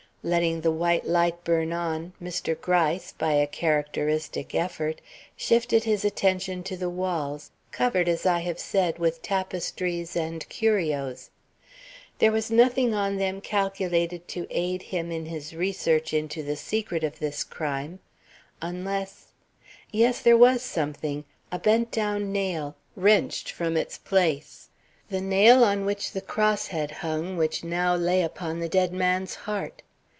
[0.23, 2.53] Letting the white light burn on, Mr.
[2.55, 5.01] Gryce, by a characteristic effort,
[5.35, 11.31] shifted his attention to the walls, covered, as I have said, with tapestries and curios.
[12.19, 17.03] There was nothing on them calculated to aid him in his research into the secret
[17.03, 17.97] of this crime,
[18.61, 19.29] unless
[19.91, 24.69] yes, there was something, a bent down nail, wrenched from its place,
[25.09, 29.33] the nail on which the cross had hung which now lay upon the dead man's
[29.33, 29.81] heart.